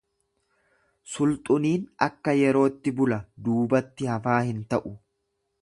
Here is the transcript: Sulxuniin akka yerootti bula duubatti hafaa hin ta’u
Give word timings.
Sulxuniin 1.15 1.85
akka 2.07 2.35
yerootti 2.47 2.97
bula 3.03 3.23
duubatti 3.49 4.13
hafaa 4.15 4.43
hin 4.53 4.69
ta’u 4.73 4.99